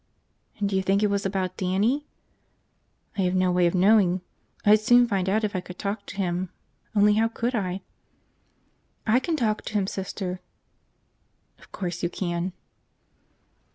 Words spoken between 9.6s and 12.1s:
to him, Sister." "Of course you